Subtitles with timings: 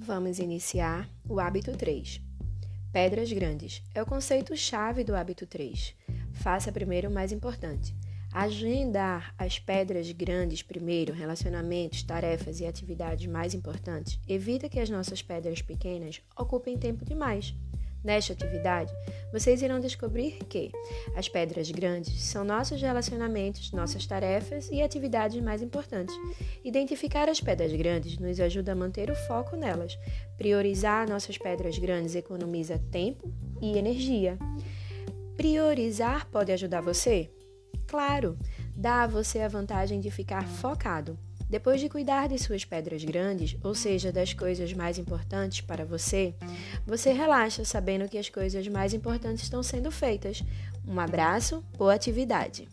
[0.00, 2.20] vamos iniciar o hábito 3.
[2.92, 5.94] Pedras grandes é o conceito-chave do hábito 3.
[6.32, 7.94] Faça primeiro o mais importante.
[8.32, 15.22] Agendar as pedras grandes primeiro, relacionamentos, tarefas e atividades mais importantes, evita que as nossas
[15.22, 17.54] pedras pequenas ocupem tempo demais.
[18.02, 18.92] Nesta atividade,
[19.32, 20.70] vocês irão descobrir que
[21.16, 26.14] as pedras grandes são nossos relacionamentos, nossas tarefas e atividades mais importantes.
[26.64, 29.98] Identificar as pedras grandes nos ajuda a manter o foco nelas.
[30.36, 34.38] Priorizar nossas pedras grandes economiza tempo e energia.
[35.36, 37.30] Priorizar pode ajudar você?
[37.86, 38.38] Claro,
[38.76, 41.18] dá a você a vantagem de ficar focado.
[41.48, 46.34] Depois de cuidar de suas pedras grandes, ou seja, das coisas mais importantes para você,
[46.86, 50.42] você relaxa sabendo que as coisas mais importantes estão sendo feitas.
[50.86, 52.68] Um abraço, boa atividade!